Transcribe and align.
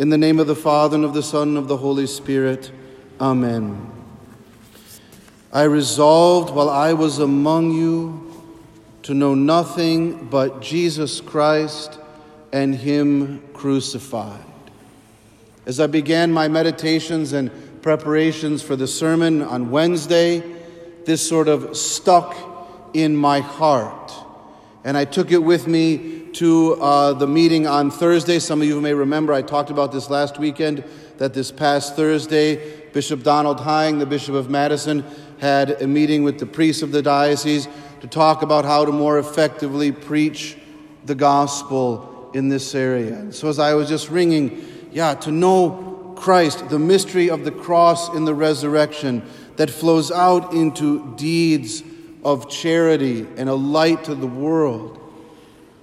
In 0.00 0.08
the 0.08 0.16
name 0.16 0.40
of 0.40 0.46
the 0.46 0.56
Father, 0.56 0.96
and 0.96 1.04
of 1.04 1.12
the 1.12 1.22
Son, 1.22 1.48
and 1.48 1.58
of 1.58 1.68
the 1.68 1.76
Holy 1.76 2.06
Spirit. 2.06 2.72
Amen. 3.20 3.92
I 5.52 5.64
resolved 5.64 6.54
while 6.54 6.70
I 6.70 6.94
was 6.94 7.18
among 7.18 7.72
you 7.72 8.48
to 9.02 9.12
know 9.12 9.34
nothing 9.34 10.28
but 10.28 10.62
Jesus 10.62 11.20
Christ 11.20 11.98
and 12.50 12.74
Him 12.74 13.46
crucified. 13.52 14.42
As 15.66 15.80
I 15.80 15.86
began 15.86 16.32
my 16.32 16.48
meditations 16.48 17.34
and 17.34 17.50
preparations 17.82 18.62
for 18.62 18.76
the 18.76 18.86
sermon 18.86 19.42
on 19.42 19.70
Wednesday, 19.70 20.42
this 21.04 21.28
sort 21.28 21.46
of 21.46 21.76
stuck 21.76 22.34
in 22.94 23.14
my 23.14 23.40
heart. 23.40 24.14
And 24.82 24.96
I 24.96 25.04
took 25.04 25.30
it 25.30 25.42
with 25.42 25.66
me 25.66 26.19
to 26.34 26.74
uh, 26.80 27.12
the 27.12 27.26
meeting 27.26 27.66
on 27.66 27.90
Thursday. 27.90 28.38
Some 28.38 28.62
of 28.62 28.68
you 28.68 28.80
may 28.80 28.94
remember 28.94 29.32
I 29.32 29.42
talked 29.42 29.70
about 29.70 29.92
this 29.92 30.10
last 30.10 30.38
weekend 30.38 30.84
that 31.18 31.34
this 31.34 31.50
past 31.50 31.96
Thursday, 31.96 32.88
Bishop 32.92 33.22
Donald 33.22 33.60
Hying, 33.60 33.98
the 33.98 34.06
Bishop 34.06 34.34
of 34.34 34.48
Madison, 34.48 35.04
had 35.38 35.82
a 35.82 35.86
meeting 35.86 36.22
with 36.22 36.38
the 36.38 36.46
priests 36.46 36.82
of 36.82 36.92
the 36.92 37.02
diocese 37.02 37.68
to 38.00 38.06
talk 38.06 38.42
about 38.42 38.64
how 38.64 38.84
to 38.84 38.92
more 38.92 39.18
effectively 39.18 39.92
preach 39.92 40.56
the 41.04 41.14
gospel 41.14 42.30
in 42.34 42.48
this 42.48 42.74
area. 42.74 43.32
So 43.32 43.48
as 43.48 43.58
I 43.58 43.74
was 43.74 43.88
just 43.88 44.10
ringing, 44.10 44.64
yeah, 44.92 45.14
to 45.16 45.30
know 45.30 46.14
Christ, 46.16 46.68
the 46.68 46.78
mystery 46.78 47.30
of 47.30 47.44
the 47.44 47.50
cross 47.50 48.14
in 48.14 48.24
the 48.24 48.34
resurrection 48.34 49.22
that 49.56 49.70
flows 49.70 50.10
out 50.10 50.52
into 50.52 51.14
deeds 51.16 51.82
of 52.24 52.50
charity 52.50 53.26
and 53.36 53.48
a 53.48 53.54
light 53.54 54.04
to 54.04 54.14
the 54.14 54.26
world. 54.26 54.98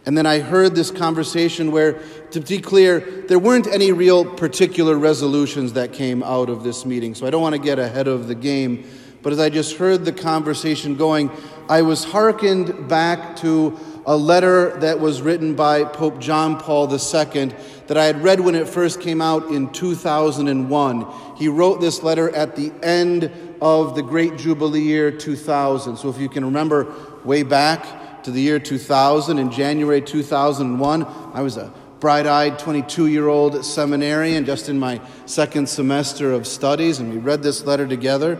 And 0.07 0.17
then 0.17 0.25
I 0.25 0.39
heard 0.39 0.73
this 0.73 0.89
conversation 0.89 1.69
where, 1.69 1.99
to 2.31 2.39
be 2.39 2.59
clear, 2.59 3.01
there 3.27 3.37
weren't 3.37 3.67
any 3.67 3.91
real 3.91 4.23
particular 4.23 4.97
resolutions 4.97 5.73
that 5.73 5.91
came 5.91 6.23
out 6.23 6.49
of 6.49 6.63
this 6.63 6.85
meeting. 6.85 7.13
So 7.13 7.27
I 7.27 7.29
don't 7.29 7.41
want 7.41 7.55
to 7.55 7.61
get 7.61 7.77
ahead 7.77 8.07
of 8.07 8.29
the 8.29 8.33
game. 8.33 8.85
But 9.21 9.33
as 9.33 9.39
I 9.39 9.49
just 9.49 9.75
heard 9.75 10.05
the 10.05 10.13
conversation 10.13 10.95
going, 10.95 11.29
I 11.67 11.81
was 11.81 12.05
hearkened 12.05 12.87
back 12.87 13.35
to 13.37 13.77
a 14.05 14.15
letter 14.15 14.79
that 14.79 15.01
was 15.01 15.21
written 15.21 15.55
by 15.55 15.83
Pope 15.83 16.21
John 16.21 16.57
Paul 16.57 16.89
II 16.89 17.51
that 17.87 17.97
I 17.97 18.05
had 18.05 18.23
read 18.23 18.39
when 18.39 18.55
it 18.55 18.69
first 18.69 19.01
came 19.01 19.21
out 19.21 19.47
in 19.47 19.73
2001. 19.73 21.35
He 21.35 21.49
wrote 21.49 21.81
this 21.81 22.01
letter 22.01 22.33
at 22.33 22.55
the 22.55 22.71
end 22.81 23.29
of 23.61 23.95
the 23.95 24.03
Great 24.03 24.37
Jubilee 24.37 24.83
year 24.83 25.11
2000. 25.11 25.97
So 25.97 26.07
if 26.07 26.17
you 26.17 26.29
can 26.29 26.45
remember 26.45 26.93
way 27.25 27.43
back, 27.43 27.85
to 28.27 28.31
the 28.31 28.41
year 28.41 28.59
2000. 28.59 29.39
In 29.39 29.49
January 29.49 30.01
2001, 30.01 31.07
I 31.33 31.41
was 31.41 31.55
a 31.55 31.71
bright 32.01 32.27
eyed 32.27 32.59
22 32.59 33.07
year 33.07 33.29
old 33.29 33.63
seminarian 33.63 34.43
just 34.43 34.67
in 34.67 34.77
my 34.77 34.99
second 35.25 35.69
semester 35.69 36.33
of 36.33 36.45
studies, 36.45 36.99
and 36.99 37.09
we 37.09 37.19
read 37.19 37.41
this 37.41 37.63
letter 37.63 37.87
together. 37.87 38.37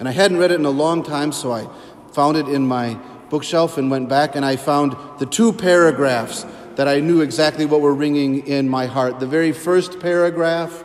And 0.00 0.08
I 0.08 0.10
hadn't 0.10 0.38
read 0.38 0.50
it 0.50 0.56
in 0.56 0.64
a 0.64 0.70
long 0.70 1.04
time, 1.04 1.30
so 1.30 1.52
I 1.52 1.68
found 2.12 2.36
it 2.36 2.48
in 2.48 2.66
my 2.66 2.98
bookshelf 3.30 3.78
and 3.78 3.92
went 3.92 4.08
back 4.08 4.34
and 4.34 4.44
I 4.44 4.56
found 4.56 4.96
the 5.20 5.26
two 5.26 5.52
paragraphs 5.52 6.44
that 6.74 6.88
I 6.88 6.98
knew 6.98 7.20
exactly 7.20 7.64
what 7.64 7.80
were 7.80 7.94
ringing 7.94 8.44
in 8.44 8.68
my 8.68 8.86
heart 8.86 9.20
the 9.20 9.26
very 9.28 9.52
first 9.52 10.00
paragraph 10.00 10.82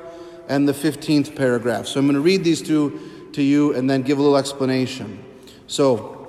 and 0.47 0.67
the 0.67 0.73
15th 0.73 1.35
paragraph. 1.35 1.87
So 1.87 1.99
I'm 1.99 2.05
going 2.05 2.13
to 2.13 2.21
read 2.21 2.43
these 2.43 2.61
two 2.61 3.31
to 3.33 3.41
you 3.41 3.73
and 3.73 3.89
then 3.89 4.03
give 4.03 4.19
a 4.19 4.21
little 4.21 4.37
explanation. 4.37 5.23
So, 5.65 6.22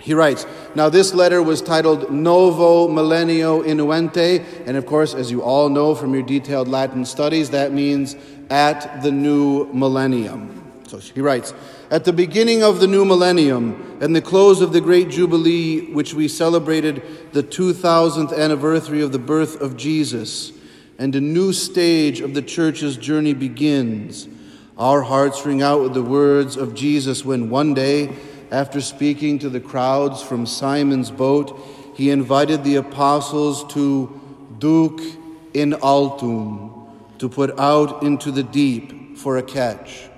he 0.00 0.14
writes, 0.14 0.46
Now 0.74 0.88
this 0.88 1.12
letter 1.12 1.42
was 1.42 1.60
titled 1.60 2.12
Novo 2.12 2.88
Millennio 2.88 3.64
Ineunte, 3.64 4.44
and 4.66 4.76
of 4.76 4.86
course, 4.86 5.14
as 5.14 5.30
you 5.30 5.42
all 5.42 5.68
know 5.68 5.94
from 5.94 6.14
your 6.14 6.22
detailed 6.22 6.68
Latin 6.68 7.04
studies, 7.04 7.50
that 7.50 7.72
means 7.72 8.16
at 8.50 9.02
the 9.02 9.10
new 9.10 9.66
millennium. 9.72 10.54
So 10.86 10.98
he 10.98 11.20
writes, 11.20 11.52
At 11.90 12.04
the 12.04 12.12
beginning 12.12 12.62
of 12.62 12.80
the 12.80 12.86
new 12.86 13.04
millennium 13.04 13.98
and 14.00 14.16
the 14.16 14.22
close 14.22 14.60
of 14.60 14.72
the 14.72 14.80
great 14.80 15.10
Jubilee, 15.10 15.92
which 15.92 16.14
we 16.14 16.28
celebrated 16.28 17.02
the 17.32 17.42
2000th 17.42 18.36
anniversary 18.36 19.02
of 19.02 19.12
the 19.12 19.18
birth 19.18 19.60
of 19.60 19.76
Jesus, 19.76 20.52
and 20.98 21.14
a 21.14 21.20
new 21.20 21.52
stage 21.52 22.20
of 22.20 22.34
the 22.34 22.42
church's 22.42 22.96
journey 22.96 23.34
begins, 23.34 24.28
our 24.78 25.02
hearts 25.02 25.44
ring 25.44 25.60
out 25.60 25.82
with 25.82 25.92
the 25.92 26.02
words 26.02 26.56
of 26.56 26.74
Jesus 26.74 27.24
when 27.24 27.50
one 27.50 27.74
day, 27.74 28.16
after 28.50 28.80
speaking 28.80 29.38
to 29.40 29.48
the 29.48 29.60
crowds 29.60 30.22
from 30.22 30.46
Simon's 30.46 31.10
boat, 31.10 31.58
he 31.94 32.10
invited 32.10 32.64
the 32.64 32.76
apostles 32.76 33.64
to 33.74 34.20
duc 34.58 35.00
in 35.54 35.74
altum, 35.74 36.86
to 37.18 37.28
put 37.28 37.58
out 37.58 38.02
into 38.02 38.30
the 38.30 38.42
deep 38.42 39.18
for 39.18 39.36
a 39.36 39.42
catch. 39.42 40.08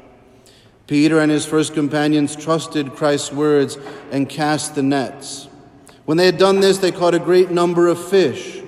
Peter 0.86 1.20
and 1.20 1.30
his 1.30 1.46
first 1.46 1.72
companions 1.72 2.34
trusted 2.36 2.94
Christ's 2.94 3.32
words 3.32 3.78
and 4.10 4.28
cast 4.28 4.74
the 4.74 4.82
nets. 4.82 5.48
When 6.04 6.16
they 6.16 6.26
had 6.26 6.38
done 6.38 6.60
this, 6.60 6.78
they 6.78 6.90
caught 6.90 7.14
a 7.14 7.20
great 7.20 7.50
number 7.50 7.86
of 7.86 8.08
fish. 8.08 8.60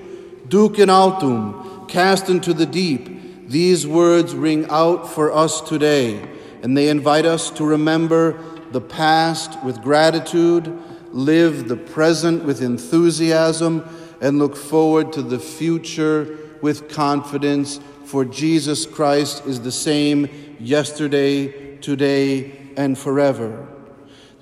Duc 0.47 0.79
in 0.79 0.89
altum, 0.89 1.85
cast 1.87 2.29
into 2.29 2.53
the 2.53 2.65
deep. 2.65 3.49
These 3.49 3.85
words 3.85 4.33
ring 4.33 4.65
out 4.69 5.11
for 5.11 5.31
us 5.31 5.61
today, 5.61 6.27
and 6.61 6.77
they 6.77 6.89
invite 6.89 7.25
us 7.25 7.49
to 7.51 7.65
remember 7.65 8.39
the 8.73 8.81
past 8.81 9.63
with 9.63 9.81
gratitude, 9.81 10.77
live 11.11 11.67
the 11.67 11.77
present 11.77 12.43
with 12.43 12.61
enthusiasm, 12.61 13.87
and 14.19 14.39
look 14.39 14.55
forward 14.55 15.13
to 15.13 15.21
the 15.21 15.39
future 15.39 16.37
with 16.61 16.89
confidence, 16.89 17.79
for 18.05 18.25
Jesus 18.25 18.85
Christ 18.85 19.45
is 19.45 19.61
the 19.61 19.71
same 19.71 20.27
yesterday, 20.59 21.77
today, 21.77 22.51
and 22.75 22.97
forever. 22.97 23.67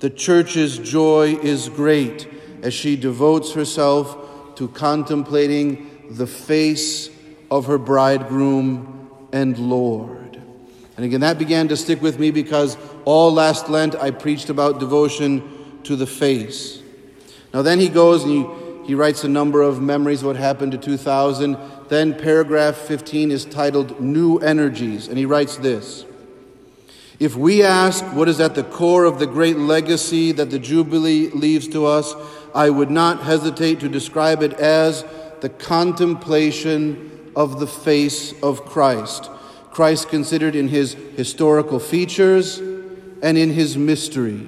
The 0.00 0.10
church's 0.10 0.78
joy 0.78 1.36
is 1.42 1.68
great 1.68 2.26
as 2.62 2.72
she 2.74 2.96
devotes 2.96 3.52
herself 3.52 4.56
to 4.56 4.68
contemplating 4.68 6.06
the 6.10 6.26
face 6.26 7.10
of 7.50 7.66
her 7.66 7.78
bridegroom 7.78 9.10
and 9.32 9.58
Lord. 9.58 10.21
And 10.96 11.06
again, 11.06 11.20
that 11.20 11.38
began 11.38 11.68
to 11.68 11.76
stick 11.76 12.02
with 12.02 12.18
me 12.18 12.30
because 12.30 12.76
all 13.04 13.32
last 13.32 13.68
Lent 13.68 13.94
I 13.94 14.10
preached 14.10 14.50
about 14.50 14.78
devotion 14.78 15.80
to 15.84 15.96
the 15.96 16.06
face. 16.06 16.82
Now, 17.54 17.62
then 17.62 17.80
he 17.80 17.88
goes 17.88 18.24
and 18.24 18.32
he, 18.32 18.88
he 18.88 18.94
writes 18.94 19.24
a 19.24 19.28
number 19.28 19.62
of 19.62 19.80
memories 19.80 20.20
of 20.20 20.28
what 20.28 20.36
happened 20.36 20.72
to 20.72 20.78
2000. 20.78 21.56
Then, 21.88 22.18
paragraph 22.18 22.76
15 22.76 23.30
is 23.30 23.44
titled 23.44 24.00
New 24.00 24.38
Energies, 24.38 25.08
and 25.08 25.18
he 25.18 25.26
writes 25.26 25.56
this 25.56 26.04
If 27.18 27.36
we 27.36 27.62
ask 27.62 28.04
what 28.14 28.28
is 28.28 28.40
at 28.40 28.54
the 28.54 28.64
core 28.64 29.04
of 29.04 29.18
the 29.18 29.26
great 29.26 29.56
legacy 29.56 30.32
that 30.32 30.50
the 30.50 30.58
Jubilee 30.58 31.30
leaves 31.30 31.68
to 31.68 31.86
us, 31.86 32.14
I 32.54 32.68
would 32.68 32.90
not 32.90 33.22
hesitate 33.22 33.80
to 33.80 33.88
describe 33.88 34.42
it 34.42 34.52
as 34.54 35.04
the 35.40 35.48
contemplation 35.48 37.32
of 37.34 37.60
the 37.60 37.66
face 37.66 38.34
of 38.42 38.66
Christ 38.66 39.30
Christ 39.72 40.10
considered 40.10 40.54
in 40.54 40.68
his 40.68 40.92
historical 41.16 41.78
features 41.78 42.58
and 42.58 43.38
in 43.38 43.50
his 43.50 43.76
mystery. 43.76 44.46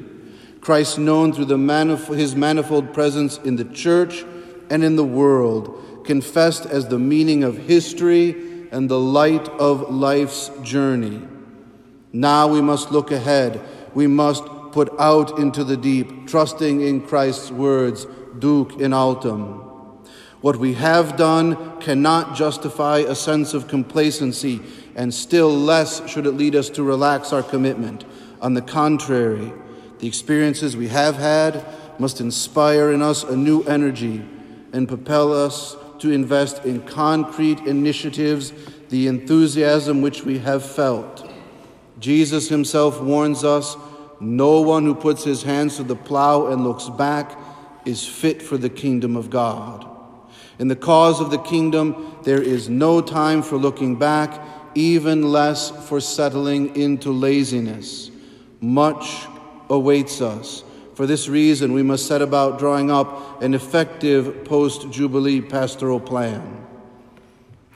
Christ 0.61 0.99
known 0.99 1.33
through 1.33 1.47
manif- 1.47 2.15
his 2.15 2.37
manifold 2.37 2.93
presence 2.93 3.39
in 3.39 3.57
the 3.57 3.65
church 3.65 4.25
and 4.71 4.85
in 4.85 4.97
the 4.97 5.05
world, 5.05 6.05
confessed 6.05 6.67
as 6.67 6.89
the 6.89 6.99
meaning 6.99 7.45
of 7.45 7.57
history 7.57 8.69
and 8.71 8.91
the 8.91 8.99
light 8.99 9.49
of 9.51 9.91
life's 9.91 10.51
journey. 10.63 11.23
Now 12.13 12.47
we 12.47 12.61
must 12.61 12.93
look 12.93 13.11
ahead. 13.11 13.61
We 13.95 14.07
must 14.07 14.45
put 14.73 14.91
out 14.99 15.39
into 15.39 15.65
the 15.65 15.77
deep, 15.77 16.27
trusting 16.27 16.81
in 16.81 17.01
Christ's 17.01 17.51
words, 17.51 18.07
Duc 18.39 18.79
in 18.81 18.93
altum. 18.93 19.61
What 20.41 20.57
we 20.57 20.75
have 20.75 21.17
done 21.17 21.81
cannot 21.81 22.37
justify 22.37 22.99
a 22.99 23.15
sense 23.15 23.55
of 23.55 23.69
complacency 23.69 24.61
and 24.97 25.13
still 25.13 25.51
less 25.51 26.09
should 26.09 26.27
it 26.27 26.33
lead 26.33 26.55
us 26.55 26.71
to 26.71 26.83
relax 26.83 27.33
our 27.33 27.43
commitment. 27.43 28.05
On 28.41 28.55
the 28.55 28.63
contrary, 28.63 29.53
the 29.99 30.07
experiences 30.07 30.77
we 30.77 30.89
have 30.89 31.17
had 31.17 31.65
must 31.99 32.21
inspire 32.21 32.93
in 32.93 33.03
us 33.03 33.23
a 33.25 33.37
new 33.37 33.63
energy 33.65 34.25
and 34.73 34.89
propel 34.89 35.33
us 35.33 35.77
to 36.01 36.11
invest 36.11 36.65
in 36.65 36.83
concrete 36.83 37.61
initiatives 37.61 38.53
the 38.91 39.07
enthusiasm 39.07 40.03
which 40.03 40.25
we 40.25 40.39
have 40.39 40.65
felt. 40.65 41.31
Jesus 41.99 42.49
himself 42.49 43.01
warns 43.01 43.45
us 43.45 43.77
no 44.21 44.61
one 44.61 44.85
who 44.85 44.95
puts 44.95 45.25
his 45.25 45.43
hands 45.43 45.77
to 45.77 45.83
the 45.83 45.97
plow 45.97 46.47
and 46.47 46.65
looks 46.65 46.89
back 46.89 47.39
is 47.85 48.07
fit 48.07 48.43
for 48.43 48.57
the 48.57 48.71
kingdom 48.71 49.17
of 49.17 49.31
God. 49.31 49.87
In 50.59 50.69
the 50.69 50.77
cause 50.77 51.21
of 51.21 51.31
the 51.31 51.39
kingdom, 51.39 52.17
there 52.23 52.41
is 52.41 52.69
no 52.69 53.01
time 53.01 53.43
for 53.43 53.57
looking 53.57 53.97
back 53.97 54.41
even 54.75 55.31
less 55.31 55.71
for 55.89 56.01
settling 56.01 56.77
into 56.77 57.11
laziness. 57.11 58.11
Much 58.61 59.27
awaits 59.69 60.21
us. 60.21 60.65
For 60.95 61.07
this 61.07 61.29
reason, 61.29 61.73
we 61.73 61.83
must 61.83 62.07
set 62.07 62.23
about 62.23 62.59
drawing 62.59 62.91
up 62.91 63.43
an 63.43 63.55
effective 63.55 64.45
post 64.45 64.91
Jubilee 64.91 65.41
pastoral 65.41 66.01
plan. 66.01 66.67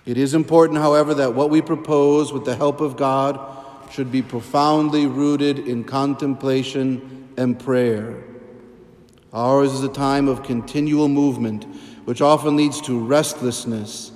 It 0.07 0.17
is 0.17 0.35
important, 0.35 0.79
however, 0.79 1.15
that 1.15 1.35
what 1.35 1.51
we 1.51 1.61
propose 1.61 2.33
with 2.33 2.45
the 2.45 2.57
help 2.57 2.81
of 2.81 2.97
God 2.97 3.39
should 3.91 4.13
be 4.13 4.23
profoundly 4.23 5.07
rooted 5.07 5.59
in 5.59 5.85
contemplation 5.85 7.29
and 7.37 7.59
prayer. 7.59 8.23
Ours 9.33 9.73
is 9.73 9.83
a 9.83 9.89
time 9.89 10.29
of 10.29 10.43
continual 10.43 11.09
movement, 11.09 11.65
which 12.05 12.23
often 12.23 12.57
leads 12.57 12.81
to 12.83 12.99
restlessness, 12.99 14.13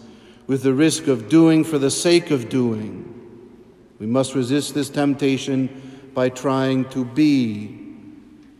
with 0.46 0.62
the 0.62 0.74
risk 0.74 1.06
of 1.06 1.28
doing 1.28 1.64
for 1.64 1.78
the 1.78 1.90
sake 1.90 2.30
of 2.30 2.48
doing. 2.48 3.08
We 3.98 4.06
must 4.06 4.34
resist 4.34 4.74
this 4.74 4.88
temptation 4.88 6.10
by 6.14 6.28
trying 6.28 6.88
to 6.90 7.04
be 7.04 7.66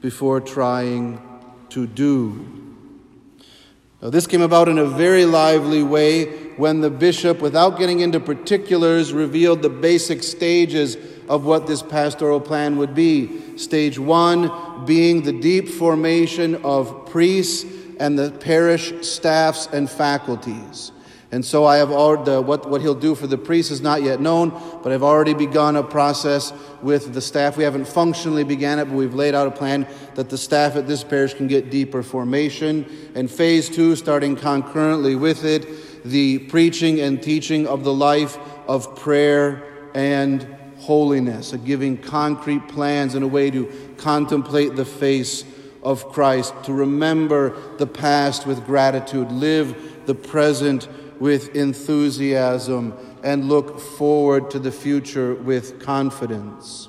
before 0.01 0.41
trying 0.41 1.21
to 1.71 1.87
do. 1.87 2.63
Now, 4.01 4.11
this 4.11 4.27
came 4.27 4.43
about 4.43 4.69
in 4.69 4.79
a 4.79 4.85
very 4.85 5.25
lively 5.25 5.83
way 5.83 6.25
when 6.57 6.81
the 6.81 6.91
bishop, 6.91 7.41
without 7.41 7.79
getting 7.79 8.01
into 8.01 8.19
particulars, 8.19 9.13
revealed 9.13 9.63
the 9.63 9.71
basic 9.71 10.23
stages 10.25 10.97
of 11.29 11.45
what 11.45 11.67
this 11.67 11.83
pastoral 11.83 12.41
plan 12.41 12.77
would 12.79 12.95
be. 12.95 13.57
Stage 13.57 13.99
one 13.99 14.85
being 14.85 15.23
the 15.23 15.33
deep 15.33 15.69
formation 15.69 16.57
of 16.65 17.07
priests 17.07 17.65
and 18.01 18.19
the 18.19 18.33
parish 18.33 18.93
staffs 19.07 19.69
and 19.73 19.89
faculties. 19.89 20.91
And 21.33 21.43
so 21.43 21.65
I 21.65 21.79
have 21.79 21.91
already, 21.91 22.45
what, 22.45 22.69
what 22.69 22.83
he'll 22.83 22.95
do 22.95 23.15
for 23.15 23.27
the 23.27 23.39
priests 23.39 23.73
is 23.73 23.81
not 23.81 24.03
yet 24.03 24.21
known, 24.21 24.51
but 24.83 24.93
I've 24.93 25.03
already 25.03 25.33
begun 25.33 25.77
a 25.77 25.83
process 25.83 26.53
with 26.83 27.15
the 27.15 27.23
staff. 27.23 27.57
We 27.57 27.65
haven't 27.65 27.89
functionally 27.89 28.45
began 28.45 28.79
it, 28.79 28.85
but 28.85 28.95
we've 28.95 29.15
laid 29.15 29.35
out 29.35 29.47
a 29.47 29.51
plan 29.51 29.89
that 30.15 30.29
the 30.29 30.37
staff 30.37 30.77
at 30.77 30.87
this 30.87 31.03
parish 31.03 31.33
can 31.33 31.49
get 31.49 31.71
deeper 31.71 32.03
formation. 32.03 32.85
And 33.15 33.31
phase 33.31 33.71
two, 33.71 33.97
starting 33.97 34.37
concurrently 34.37 35.17
with 35.17 35.47
it, 35.47 36.05
the 36.05 36.39
preaching 36.39 37.01
and 37.01 37.23
teaching 37.23 37.67
of 37.67 37.83
the 37.83 37.95
life 37.95 38.37
of 38.69 38.95
prayer 38.95 39.65
and 39.95 40.47
holiness, 40.81 41.55
a 41.55 41.59
giving 41.59 41.97
concrete 41.97 42.69
plans 42.69 43.15
and 43.15 43.25
a 43.25 43.29
way 43.29 43.51
to 43.51 43.73
contemplate 43.97 44.77
the 44.77 44.85
face 44.85 45.45
of 45.83 46.05
Christ, 46.13 46.53
to 46.65 46.75
remember 46.75 47.57
the 47.79 47.87
past 47.87 48.47
with 48.47 48.67
gratitude, 48.67 49.33
live 49.33 50.05
the 50.05 50.15
present 50.15 50.89
with 51.23 51.55
enthusiasm 51.55 52.93
and 53.23 53.49
look 53.49 53.79
forward 53.79 54.51
to 54.51 54.59
the 54.59 54.73
future 54.73 55.37
with 55.37 55.79
confidence. 55.79 56.89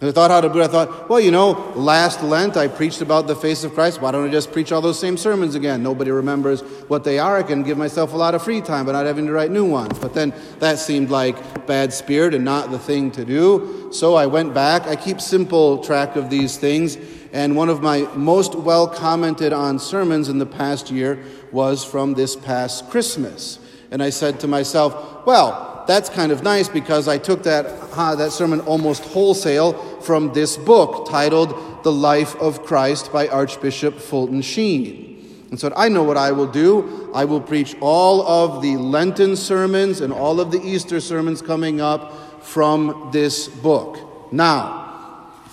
And 0.00 0.08
I 0.08 0.12
thought 0.14 0.30
how 0.30 0.40
to 0.40 0.48
do 0.48 0.60
it. 0.60 0.64
I 0.64 0.68
thought, 0.68 1.10
well, 1.10 1.20
you 1.20 1.30
know, 1.30 1.50
last 1.76 2.22
Lent 2.22 2.56
I 2.56 2.68
preached 2.68 3.02
about 3.02 3.26
the 3.26 3.36
face 3.36 3.64
of 3.64 3.74
Christ. 3.74 4.00
Why 4.00 4.12
don't 4.12 4.26
I 4.26 4.32
just 4.32 4.50
preach 4.50 4.72
all 4.72 4.80
those 4.80 4.98
same 4.98 5.18
sermons 5.18 5.54
again? 5.54 5.82
Nobody 5.82 6.10
remembers 6.10 6.62
what 6.88 7.04
they 7.04 7.18
are. 7.18 7.36
I 7.36 7.42
can 7.42 7.62
give 7.64 7.76
myself 7.76 8.14
a 8.14 8.16
lot 8.16 8.34
of 8.34 8.42
free 8.42 8.62
time 8.62 8.86
by 8.86 8.92
not 8.92 9.04
having 9.04 9.26
to 9.26 9.32
write 9.32 9.50
new 9.50 9.66
ones. 9.66 9.98
But 9.98 10.14
then 10.14 10.32
that 10.58 10.78
seemed 10.78 11.10
like 11.10 11.66
bad 11.66 11.92
spirit 11.92 12.32
and 12.32 12.46
not 12.46 12.70
the 12.70 12.78
thing 12.78 13.10
to 13.10 13.26
do. 13.26 13.90
So 13.92 14.14
I 14.14 14.24
went 14.24 14.54
back. 14.54 14.86
I 14.86 14.96
keep 14.96 15.20
simple 15.20 15.84
track 15.84 16.16
of 16.16 16.30
these 16.30 16.56
things. 16.56 16.96
And 17.30 17.54
one 17.54 17.68
of 17.68 17.82
my 17.82 18.08
most 18.14 18.54
well 18.54 18.88
commented 18.88 19.52
on 19.52 19.78
sermons 19.78 20.30
in 20.30 20.38
the 20.38 20.46
past 20.46 20.90
year 20.90 21.22
was 21.52 21.84
from 21.84 22.14
this 22.14 22.36
past 22.36 22.88
Christmas. 22.88 23.58
And 23.90 24.02
I 24.02 24.10
said 24.10 24.40
to 24.40 24.48
myself, 24.48 25.26
well, 25.26 25.84
that's 25.86 26.08
kind 26.08 26.32
of 26.32 26.42
nice 26.42 26.68
because 26.68 27.08
I 27.08 27.18
took 27.18 27.44
that, 27.44 27.64
that 27.94 28.32
sermon 28.32 28.60
almost 28.62 29.04
wholesale 29.04 29.74
from 30.00 30.32
this 30.32 30.56
book 30.56 31.08
titled 31.08 31.84
The 31.84 31.92
Life 31.92 32.34
of 32.36 32.64
Christ 32.64 33.12
by 33.12 33.28
Archbishop 33.28 33.98
Fulton 33.98 34.42
Sheen. 34.42 35.46
And 35.50 35.60
so 35.60 35.72
I 35.76 35.88
know 35.88 36.02
what 36.02 36.16
I 36.16 36.32
will 36.32 36.50
do. 36.50 37.10
I 37.14 37.24
will 37.24 37.40
preach 37.40 37.76
all 37.80 38.26
of 38.26 38.62
the 38.62 38.76
Lenten 38.76 39.36
sermons 39.36 40.00
and 40.00 40.12
all 40.12 40.40
of 40.40 40.50
the 40.50 40.60
Easter 40.60 41.00
sermons 41.00 41.40
coming 41.40 41.80
up 41.80 42.42
from 42.42 43.10
this 43.12 43.46
book. 43.46 44.32
Now, 44.32 44.85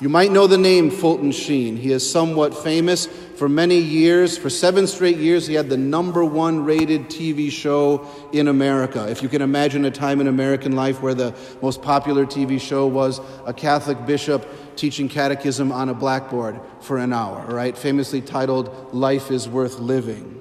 you 0.02 0.10
might 0.10 0.32
know 0.32 0.48
the 0.48 0.58
name 0.58 0.90
Fulton 0.90 1.32
Sheen. 1.32 1.78
He 1.78 1.92
is 1.92 2.10
somewhat 2.10 2.58
famous 2.58 3.06
for 3.06 3.48
many 3.48 3.78
years. 3.78 4.38
For 4.38 4.50
seven 4.50 4.88
straight 4.88 5.18
years, 5.18 5.46
he 5.46 5.54
had 5.54 5.70
the 5.70 5.78
number 5.78 6.26
one 6.26 6.66
rated 6.66 7.10
TV 7.10 7.52
show 7.52 8.08
in 8.32 8.48
America. 8.48 9.08
If 9.10 9.22
you 9.22 9.30
can 9.30 9.42
imagine 9.42 9.86
a 9.86 9.92
time 9.92 10.20
in 10.20 10.28
American 10.28 10.76
life 10.76 11.02
where 11.02 11.14
the 11.14 11.36
most 11.62 11.82
popular 11.82 12.26
TV 12.26 12.60
show 12.60 12.88
was 12.88 13.22
a 13.46 13.54
Catholic 13.54 14.06
bishop 14.06 14.46
teaching 14.76 15.08
catechism 15.08 15.72
on 15.72 15.90
a 15.90 15.94
blackboard 15.94 16.60
for 16.82 16.98
an 16.98 17.14
hour, 17.14 17.46
right? 17.48 17.78
Famously 17.78 18.22
titled 18.22 18.94
Life 18.94 19.30
is 19.30 19.48
Worth 19.48 19.80
Living. 19.80 20.40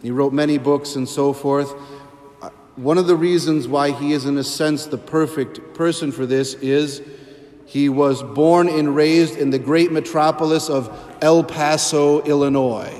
He 0.00 0.10
wrote 0.10 0.32
many 0.32 0.58
books 0.58 0.94
and 0.94 1.08
so 1.08 1.32
forth. 1.32 1.74
Uh, 2.40 2.50
one 2.76 2.98
of 2.98 3.08
the 3.08 3.16
reasons 3.16 3.66
why 3.66 3.90
he 3.90 4.12
is, 4.12 4.26
in 4.26 4.38
a 4.38 4.44
sense, 4.44 4.86
the 4.86 4.98
perfect 4.98 5.74
person 5.74 6.12
for 6.12 6.24
this 6.24 6.54
is 6.54 7.02
he 7.66 7.88
was 7.88 8.22
born 8.22 8.68
and 8.68 8.94
raised 8.94 9.36
in 9.36 9.50
the 9.50 9.58
great 9.58 9.92
metropolis 9.92 10.68
of 10.68 10.90
El 11.22 11.44
Paso, 11.44 12.22
Illinois, 12.22 12.92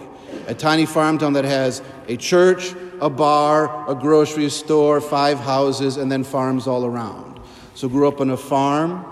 a 0.46 0.54
tiny 0.54 0.86
farm 0.86 1.18
town 1.18 1.34
that 1.34 1.44
has 1.44 1.82
a 2.08 2.16
church, 2.16 2.74
a 3.00 3.10
bar, 3.10 3.90
a 3.90 3.94
grocery 3.94 4.48
store, 4.48 5.00
five 5.00 5.38
houses, 5.38 5.96
and 5.96 6.10
then 6.10 6.24
farms 6.24 6.66
all 6.66 6.84
around. 6.84 7.40
So, 7.74 7.88
grew 7.88 8.06
up 8.06 8.20
on 8.20 8.30
a 8.30 8.36
farm, 8.36 9.04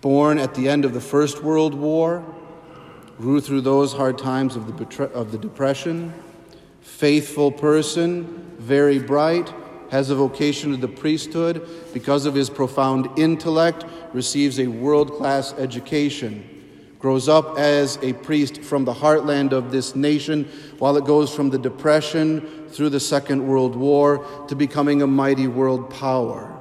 born 0.00 0.38
at 0.38 0.54
the 0.54 0.68
end 0.68 0.84
of 0.84 0.94
the 0.94 1.00
First 1.00 1.42
World 1.42 1.74
War, 1.74 2.24
grew 3.18 3.40
through 3.40 3.62
those 3.62 3.92
hard 3.92 4.18
times 4.18 4.56
of 4.56 4.66
the, 4.78 5.04
of 5.12 5.32
the 5.32 5.38
Depression, 5.38 6.14
faithful 6.80 7.50
person, 7.50 8.54
very 8.58 8.98
bright 8.98 9.52
has 9.90 10.10
a 10.10 10.14
vocation 10.14 10.70
to 10.70 10.76
the 10.76 10.88
priesthood 10.88 11.66
because 11.92 12.26
of 12.26 12.34
his 12.34 12.50
profound 12.50 13.18
intellect, 13.18 13.84
receives 14.12 14.58
a 14.58 14.66
world 14.66 15.12
class 15.14 15.52
education, 15.54 16.66
grows 16.98 17.28
up 17.28 17.58
as 17.58 17.98
a 18.02 18.12
priest 18.12 18.62
from 18.62 18.84
the 18.84 18.92
heartland 18.92 19.52
of 19.52 19.70
this 19.70 19.94
nation 19.94 20.44
while 20.78 20.96
it 20.96 21.04
goes 21.04 21.34
from 21.34 21.50
the 21.50 21.58
Depression 21.58 22.66
through 22.68 22.90
the 22.90 23.00
Second 23.00 23.46
World 23.46 23.76
War 23.76 24.26
to 24.48 24.54
becoming 24.54 25.02
a 25.02 25.06
mighty 25.06 25.46
world 25.46 25.90
power, 25.90 26.54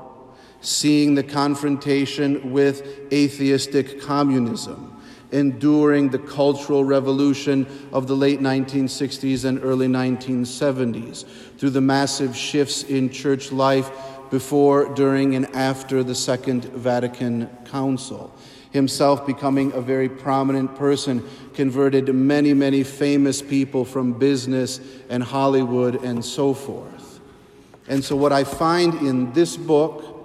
seeing 0.61 1.15
the 1.15 1.23
confrontation 1.23 2.51
with 2.51 3.11
atheistic 3.11 4.01
communism 4.01 4.96
enduring 5.31 6.09
the 6.09 6.19
cultural 6.19 6.83
revolution 6.83 7.67
of 7.91 8.07
the 8.07 8.15
late 8.15 8.39
1960s 8.39 9.45
and 9.45 9.63
early 9.63 9.87
1970s, 9.87 11.25
through 11.57 11.71
the 11.71 11.81
massive 11.81 12.35
shifts 12.35 12.83
in 12.83 13.09
church 13.09 13.51
life 13.51 13.91
before, 14.29 14.93
during, 14.93 15.35
and 15.35 15.45
after 15.55 16.03
the 16.03 16.15
Second 16.15 16.65
Vatican 16.65 17.47
Council. 17.65 18.33
Himself 18.71 19.25
becoming 19.25 19.71
a 19.73 19.81
very 19.81 20.09
prominent 20.09 20.75
person, 20.75 21.27
converted 21.53 22.13
many, 22.13 22.53
many 22.53 22.83
famous 22.83 23.41
people 23.41 23.85
from 23.85 24.13
business 24.13 24.79
and 25.09 25.23
Hollywood 25.23 26.03
and 26.03 26.23
so 26.23 26.53
forth. 26.53 27.19
And 27.87 28.03
so, 28.03 28.15
what 28.15 28.33
I 28.33 28.43
find 28.43 28.93
in 28.95 29.31
this 29.31 29.55
book 29.55 30.16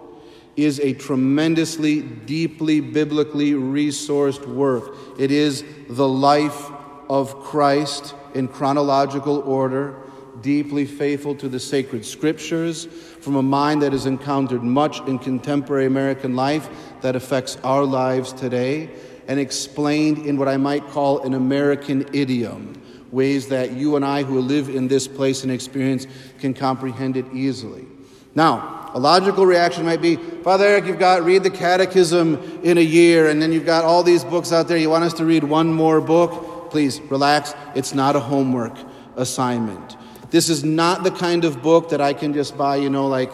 is 0.57 0.81
a 0.81 0.93
tremendously, 0.93 2.03
deeply 2.03 2.81
biblically 2.81 3.53
resourced 3.53 4.47
work. 4.47 4.95
It 5.19 5.31
is 5.31 5.65
the 5.89 6.09
life 6.09 6.71
of 7.09 7.35
Christ 7.41 8.15
in 8.35 8.49
chronological 8.49 9.39
order, 9.41 9.97
deeply 10.41 10.85
faithful 10.85 11.35
to 11.37 11.49
the 11.49 11.61
sacred 11.61 12.05
scriptures, 12.05 12.87
from 12.87 13.37
a 13.37 13.43
mind 13.43 13.83
that 13.83 13.93
has 13.93 14.07
encountered 14.07 14.63
much 14.63 15.01
in 15.07 15.19
contemporary 15.19 15.87
American 15.87 16.35
life 16.35 16.69
that 17.01 17.17
affects 17.17 17.57
our 17.65 17.85
lives 17.85 18.33
today, 18.33 18.91
and 19.29 19.39
explained 19.39 20.27
in 20.27 20.37
what 20.37 20.49
I 20.49 20.57
might 20.57 20.87
call 20.89 21.23
an 21.23 21.35
American 21.35 22.07
idiom, 22.13 22.81
ways 23.13 23.49
that 23.49 23.73
you 23.73 23.95
and 23.97 24.05
I 24.05 24.23
who 24.23 24.41
live 24.41 24.69
in 24.69 24.89
this 24.89 25.07
place 25.07 25.45
and 25.45 25.53
experience 25.53 26.07
can 26.41 26.55
comprehend 26.55 27.17
it 27.17 27.27
easily. 27.33 27.87
Now, 28.35 28.82
a 28.95 28.99
logical 28.99 29.47
reaction 29.47 29.85
might 29.85 30.03
be, 30.03 30.17
Father 30.17 30.67
Eric, 30.67 30.85
you've 30.87 30.99
got 30.99 31.25
read 31.25 31.43
the 31.43 31.51
catechism 31.51 32.61
in 32.63 32.79
a 32.79 32.83
year, 32.83 33.29
and 33.29 33.41
then 33.41 33.53
you've 33.53 33.67
got 33.67 33.85
all 33.85 34.03
these 34.03 34.25
books 34.25 34.53
out 34.53 34.69
there. 34.69 34.77
You 34.77 34.91
want 34.91 35.05
us 35.05 35.15
to 35.15 35.25
read 35.25 35.45
one 35.45 35.73
more 35.73 36.01
book? 36.01 36.71
Please 36.71 37.01
relax. 37.03 37.55
It's 37.75 37.95
not 37.95 38.17
a 38.17 38.21
homework 38.21 38.77
assignment. 39.17 39.97
This 40.31 40.49
is 40.49 40.65
not 40.65 41.05
the 41.05 41.11
kind 41.11 41.45
of 41.45 41.63
book 41.63 41.91
that 41.91 42.01
I 42.01 42.15
can 42.15 42.33
just 42.33 42.57
buy, 42.57 42.77
you 42.77 42.91
know, 42.91 43.07
like 43.07 43.33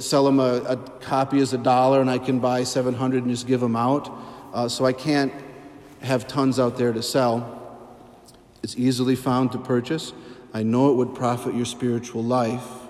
sell 0.00 0.24
them 0.24 0.40
a, 0.40 0.62
a 0.66 0.76
copy 1.00 1.40
as 1.40 1.52
a 1.52 1.58
dollar 1.58 2.00
and 2.00 2.10
I 2.10 2.18
can 2.18 2.38
buy 2.40 2.64
700 2.64 3.22
and 3.22 3.30
just 3.30 3.46
give 3.46 3.60
them 3.60 3.76
out. 3.76 4.10
Uh, 4.52 4.68
so 4.68 4.84
I 4.84 4.92
can't 4.92 5.32
have 6.00 6.26
tons 6.26 6.58
out 6.58 6.76
there 6.76 6.92
to 6.92 7.02
sell. 7.02 7.52
It's 8.62 8.76
easily 8.76 9.16
found 9.16 9.52
to 9.52 9.58
purchase. 9.58 10.12
I 10.52 10.62
know 10.62 10.90
it 10.90 10.94
would 10.94 11.14
profit 11.14 11.54
your 11.54 11.66
spiritual 11.66 12.22
life. 12.22 12.85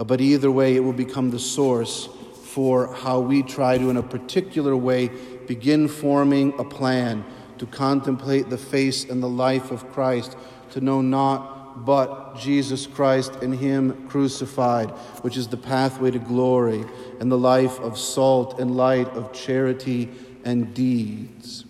Uh, 0.00 0.04
but 0.04 0.18
either 0.18 0.50
way, 0.50 0.76
it 0.76 0.80
will 0.80 0.94
become 0.94 1.30
the 1.30 1.38
source 1.38 2.08
for 2.42 2.92
how 2.94 3.20
we 3.20 3.42
try 3.42 3.76
to, 3.76 3.90
in 3.90 3.98
a 3.98 4.02
particular 4.02 4.74
way, 4.74 5.08
begin 5.46 5.86
forming 5.86 6.58
a 6.58 6.64
plan 6.64 7.22
to 7.58 7.66
contemplate 7.66 8.48
the 8.48 8.56
face 8.56 9.04
and 9.04 9.22
the 9.22 9.28
life 9.28 9.70
of 9.70 9.92
Christ, 9.92 10.38
to 10.70 10.80
know 10.80 11.02
not 11.02 11.84
but 11.84 12.34
Jesus 12.36 12.86
Christ 12.86 13.34
and 13.42 13.54
Him 13.54 14.08
crucified, 14.08 14.88
which 15.20 15.36
is 15.36 15.48
the 15.48 15.58
pathway 15.58 16.10
to 16.10 16.18
glory 16.18 16.82
and 17.20 17.30
the 17.30 17.38
life 17.38 17.78
of 17.80 17.98
salt 17.98 18.58
and 18.58 18.76
light, 18.76 19.08
of 19.08 19.34
charity 19.34 20.08
and 20.46 20.72
deeds. 20.72 21.66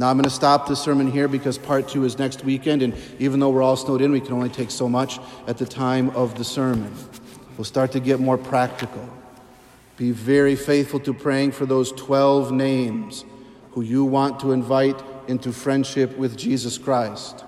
Now, 0.00 0.10
I'm 0.10 0.16
going 0.16 0.24
to 0.24 0.30
stop 0.30 0.68
the 0.68 0.76
sermon 0.76 1.10
here 1.10 1.26
because 1.26 1.58
part 1.58 1.88
two 1.88 2.04
is 2.04 2.18
next 2.18 2.44
weekend, 2.44 2.82
and 2.82 2.94
even 3.18 3.40
though 3.40 3.50
we're 3.50 3.62
all 3.62 3.74
snowed 3.74 4.02
in, 4.02 4.12
we 4.12 4.20
can 4.20 4.34
only 4.34 4.50
take 4.50 4.70
so 4.70 4.88
much 4.88 5.18
at 5.48 5.58
the 5.58 5.66
time 5.66 6.10
of 6.10 6.36
the 6.36 6.44
sermon. 6.44 6.94
We'll 7.58 7.64
start 7.64 7.90
to 7.92 8.00
get 8.00 8.20
more 8.20 8.38
practical. 8.38 9.06
Be 9.96 10.12
very 10.12 10.54
faithful 10.54 11.00
to 11.00 11.12
praying 11.12 11.50
for 11.50 11.66
those 11.66 11.90
12 11.90 12.52
names 12.52 13.24
who 13.72 13.82
you 13.82 14.04
want 14.04 14.38
to 14.40 14.52
invite 14.52 15.02
into 15.26 15.52
friendship 15.52 16.16
with 16.16 16.36
Jesus 16.36 16.78
Christ. 16.78 17.44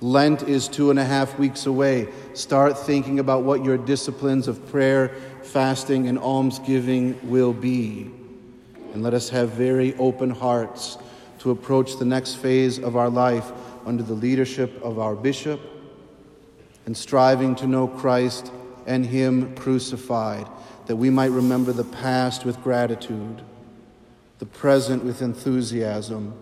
Lent 0.00 0.44
is 0.44 0.68
two 0.68 0.90
and 0.90 0.98
a 1.00 1.04
half 1.04 1.40
weeks 1.40 1.66
away. 1.66 2.06
Start 2.34 2.78
thinking 2.78 3.18
about 3.18 3.42
what 3.42 3.64
your 3.64 3.76
disciplines 3.76 4.46
of 4.46 4.64
prayer, 4.70 5.08
fasting, 5.42 6.06
and 6.06 6.20
almsgiving 6.20 7.18
will 7.28 7.52
be. 7.52 8.12
And 8.92 9.02
let 9.02 9.12
us 9.12 9.28
have 9.30 9.50
very 9.50 9.92
open 9.96 10.30
hearts 10.30 10.98
to 11.40 11.50
approach 11.50 11.96
the 11.96 12.04
next 12.04 12.36
phase 12.36 12.78
of 12.78 12.94
our 12.94 13.10
life 13.10 13.50
under 13.84 14.04
the 14.04 14.14
leadership 14.14 14.80
of 14.84 15.00
our 15.00 15.16
bishop 15.16 15.60
and 16.86 16.96
striving 16.96 17.56
to 17.56 17.66
know 17.66 17.88
Christ 17.88 18.52
and 18.88 19.04
Him 19.04 19.54
crucified, 19.54 20.48
that 20.86 20.96
we 20.96 21.10
might 21.10 21.30
remember 21.30 21.72
the 21.72 21.84
past 21.84 22.46
with 22.46 22.60
gratitude, 22.62 23.42
the 24.38 24.46
present 24.46 25.04
with 25.04 25.20
enthusiasm, 25.20 26.32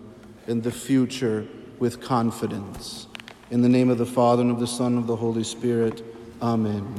and 0.47 0.63
the 0.63 0.71
future 0.71 1.45
with 1.77 2.01
confidence. 2.01 3.07
In 3.51 3.61
the 3.61 3.69
name 3.69 3.89
of 3.89 3.97
the 3.97 4.05
Father, 4.05 4.43
and 4.43 4.51
of 4.51 4.61
the 4.61 4.67
Son, 4.67 4.93
and 4.93 4.99
of 4.99 5.07
the 5.07 5.17
Holy 5.17 5.43
Spirit, 5.43 6.03
Amen. 6.41 6.95